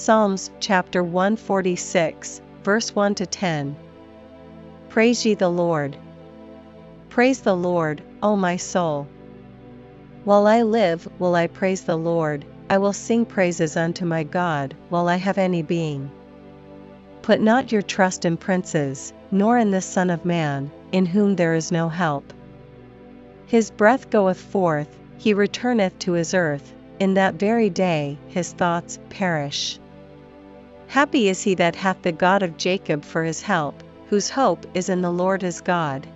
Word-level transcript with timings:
Psalms 0.00 0.52
chapter 0.60 1.02
146, 1.02 2.40
verse 2.62 2.94
1 2.94 3.16
to 3.16 3.26
10. 3.26 3.76
Praise 4.88 5.26
ye 5.26 5.34
the 5.34 5.50
Lord. 5.50 5.96
Praise 7.10 7.40
the 7.40 7.56
Lord, 7.56 8.00
O 8.22 8.36
my 8.36 8.56
soul. 8.56 9.08
While 10.24 10.46
I 10.46 10.62
live, 10.62 11.06
will 11.18 11.34
I 11.34 11.48
praise 11.48 11.82
the 11.82 11.98
Lord, 11.98 12.44
I 12.70 12.78
will 12.78 12.92
sing 12.92 13.26
praises 13.26 13.76
unto 13.76 14.06
my 14.06 14.22
God, 14.22 14.74
while 14.88 15.08
I 15.08 15.16
have 15.16 15.36
any 15.36 15.62
being. 15.62 16.10
Put 17.20 17.40
not 17.40 17.72
your 17.72 17.82
trust 17.82 18.24
in 18.24 18.36
princes, 18.36 19.12
nor 19.32 19.58
in 19.58 19.72
the 19.72 19.82
Son 19.82 20.10
of 20.10 20.24
Man, 20.24 20.70
in 20.92 21.06
whom 21.06 21.34
there 21.34 21.54
is 21.54 21.72
no 21.72 21.88
help. 21.88 22.32
His 23.46 23.72
breath 23.72 24.08
goeth 24.10 24.40
forth, 24.40 24.96
he 25.18 25.34
returneth 25.34 25.98
to 25.98 26.12
his 26.12 26.34
earth, 26.34 26.72
in 27.00 27.14
that 27.14 27.34
very 27.34 27.68
day 27.68 28.16
his 28.28 28.52
thoughts 28.52 29.00
perish. 29.10 29.78
Happy 30.88 31.28
is 31.28 31.42
he 31.42 31.54
that 31.54 31.76
hath 31.76 32.00
the 32.00 32.12
God 32.12 32.42
of 32.42 32.56
Jacob 32.56 33.04
for 33.04 33.22
his 33.22 33.42
help, 33.42 33.82
whose 34.08 34.30
hope 34.30 34.66
is 34.72 34.88
in 34.88 35.02
the 35.02 35.12
Lord 35.12 35.42
his 35.42 35.60
God. 35.60 36.06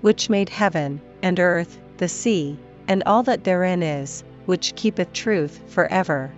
Which 0.00 0.30
made 0.30 0.48
heaven, 0.48 1.02
and 1.22 1.38
earth, 1.38 1.78
the 1.98 2.08
sea, 2.08 2.58
and 2.88 3.02
all 3.04 3.22
that 3.24 3.44
therein 3.44 3.82
is, 3.82 4.24
which 4.46 4.74
keepeth 4.74 5.12
truth 5.12 5.60
for 5.66 5.86
ever. 5.92 6.30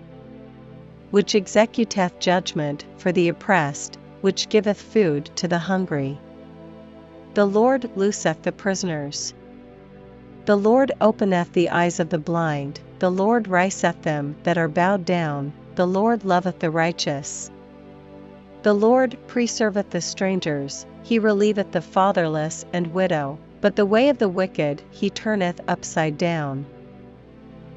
Which 1.12 1.36
executeth 1.36 2.18
judgment 2.18 2.84
for 2.98 3.12
the 3.12 3.28
oppressed, 3.28 3.96
which 4.22 4.48
giveth 4.48 4.82
food 4.82 5.30
to 5.36 5.46
the 5.46 5.58
hungry. 5.58 6.18
The 7.34 7.46
Lord 7.46 7.90
looseth 7.94 8.42
the 8.42 8.50
prisoners. 8.50 9.34
The 10.46 10.56
Lord 10.56 10.90
openeth 11.00 11.52
the 11.52 11.70
eyes 11.70 12.00
of 12.00 12.10
the 12.10 12.18
blind, 12.18 12.80
the 12.98 13.10
Lord 13.10 13.46
riseth 13.46 14.02
them 14.02 14.34
that 14.42 14.58
are 14.58 14.66
bowed 14.68 15.04
down, 15.04 15.52
the 15.80 15.86
Lord 15.86 16.26
loveth 16.26 16.58
the 16.58 16.70
righteous. 16.70 17.50
The 18.64 18.74
Lord 18.74 19.16
preserveth 19.26 19.88
the 19.88 20.02
strangers, 20.02 20.84
he 21.02 21.18
relieveth 21.18 21.72
the 21.72 21.80
fatherless 21.80 22.66
and 22.74 22.92
widow, 22.92 23.38
but 23.62 23.76
the 23.76 23.86
way 23.86 24.10
of 24.10 24.18
the 24.18 24.28
wicked 24.28 24.82
he 24.90 25.08
turneth 25.08 25.58
upside 25.68 26.18
down. 26.18 26.66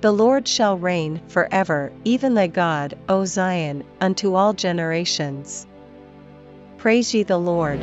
The 0.01 0.11
Lord 0.11 0.49
shall 0.49 0.77
reign 0.77 1.21
for 1.29 1.47
ever, 1.49 1.93
even 2.03 2.33
thy 2.33 2.47
God, 2.47 2.97
O 3.07 3.23
Zion, 3.23 3.85
unto 4.01 4.35
all 4.35 4.51
generations. 4.51 5.65
Praise 6.77 7.13
ye 7.13 7.23
the 7.23 7.37
Lord. 7.37 7.79